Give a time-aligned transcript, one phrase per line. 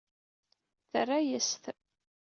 [0.91, 1.63] Terra-yas-t.